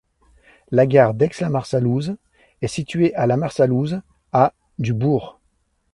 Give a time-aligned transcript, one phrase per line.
[0.71, 2.15] La gare d'Aix-La Marsalouse
[2.63, 4.01] est située à La Marsalouse,
[4.33, 5.39] à du bourg.